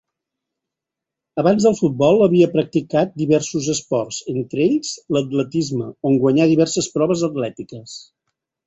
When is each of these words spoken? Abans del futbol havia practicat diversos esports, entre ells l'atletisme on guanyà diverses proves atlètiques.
Abans 1.41 1.67
del 1.67 1.75
futbol 1.81 2.23
havia 2.27 2.49
practicat 2.55 3.13
diversos 3.23 3.69
esports, 3.77 4.23
entre 4.35 4.67
ells 4.71 4.97
l'atletisme 5.17 5.95
on 6.11 6.21
guanyà 6.27 6.53
diverses 6.57 6.95
proves 6.99 7.29
atlètiques. 7.33 7.99